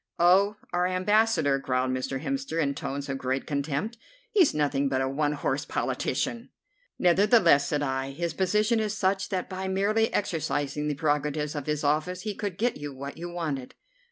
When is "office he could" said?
11.83-12.57